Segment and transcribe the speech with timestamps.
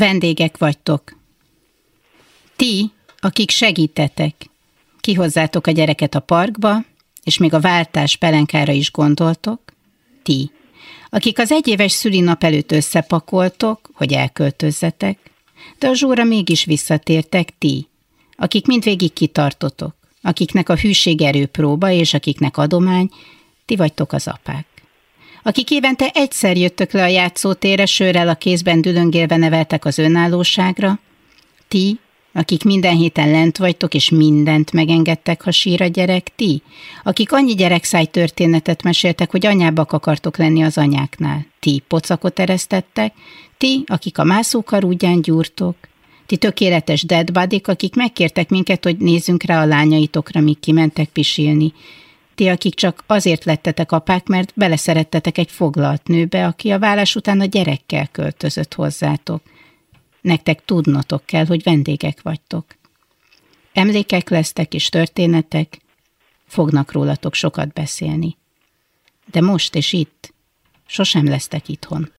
[0.00, 1.16] Vendégek vagytok.
[2.56, 4.34] Ti, akik segítetek,
[5.00, 6.84] kihozzátok a gyereket a parkba,
[7.24, 9.60] és még a váltás pelenkára is gondoltok,
[10.22, 10.50] ti,
[11.10, 15.18] akik az egyéves szülinap előtt összepakoltok, hogy elköltözzetek,
[15.78, 17.88] de a zsóra mégis visszatértek, ti,
[18.36, 23.10] akik mindvégig kitartotok, akiknek a hűség erőpróba és akiknek adomány,
[23.64, 24.69] ti vagytok az apák.
[25.42, 30.98] Akik évente egyszer jöttök le a játszótérre, sörrel a kézben dülöngélve neveltek az önállóságra,
[31.68, 31.98] ti,
[32.32, 36.62] akik minden héten lent vagytok, és mindent megengedtek, ha sír a gyerek, ti,
[37.02, 43.12] akik annyi gyerekszáj történetet meséltek, hogy anyábbak akartok lenni az anyáknál, ti pocakot eresztettek,
[43.58, 45.76] ti, akik a mászókarúgyán gyúrtok,
[46.26, 51.72] ti tökéletes deadbuddik, akik megkértek minket, hogy nézzünk rá a lányaitokra, míg kimentek pisilni,
[52.40, 57.40] ti, akik csak azért lettetek apák, mert beleszerettetek egy foglalt nőbe, aki a vállás után
[57.40, 59.42] a gyerekkel költözött hozzátok–
[60.20, 62.64] Nektek tudnotok kell, hogy vendégek vagytok.
[63.72, 65.78] Emlékek lesztek és történetek,
[66.46, 68.36] fognak rólatok sokat beszélni.
[69.26, 70.34] De most és itt
[70.86, 72.08] sosem lesztek itthon.